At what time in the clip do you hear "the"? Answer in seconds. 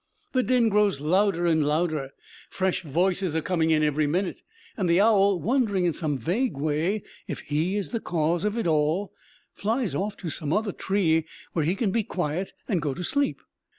0.33-0.41, 4.89-4.99, 7.89-7.99